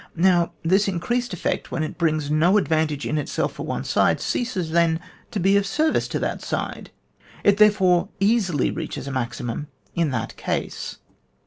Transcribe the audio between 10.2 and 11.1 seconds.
case.